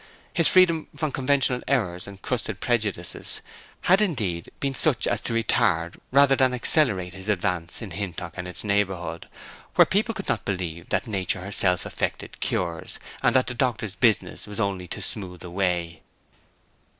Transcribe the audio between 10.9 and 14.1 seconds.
nature herself effected cures, and that the doctor's